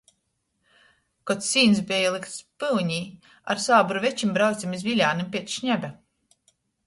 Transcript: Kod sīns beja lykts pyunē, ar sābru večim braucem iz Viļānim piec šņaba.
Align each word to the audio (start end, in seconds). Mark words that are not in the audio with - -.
Kod 1.31 1.43
sīns 1.47 1.81
beja 1.91 2.13
lykts 2.15 2.37
pyunē, 2.63 2.97
ar 3.55 3.61
sābru 3.67 4.03
večim 4.07 4.33
braucem 4.39 4.75
iz 4.79 4.87
Viļānim 4.91 5.29
piec 5.37 5.53
šņaba. 5.59 5.93